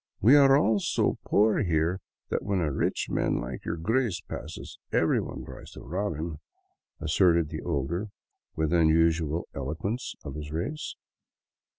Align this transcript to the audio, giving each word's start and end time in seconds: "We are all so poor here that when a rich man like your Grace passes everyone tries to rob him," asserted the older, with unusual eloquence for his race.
"We 0.19 0.35
are 0.35 0.57
all 0.57 0.79
so 0.79 1.19
poor 1.27 1.59
here 1.61 1.99
that 2.29 2.41
when 2.41 2.59
a 2.59 2.71
rich 2.73 3.05
man 3.07 3.39
like 3.39 3.63
your 3.65 3.77
Grace 3.77 4.19
passes 4.19 4.79
everyone 4.91 5.45
tries 5.45 5.69
to 5.73 5.81
rob 5.81 6.15
him," 6.15 6.39
asserted 6.99 7.49
the 7.49 7.61
older, 7.61 8.07
with 8.55 8.73
unusual 8.73 9.47
eloquence 9.53 10.15
for 10.19 10.33
his 10.33 10.51
race. 10.51 10.95